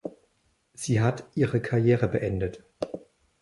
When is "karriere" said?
1.61-2.07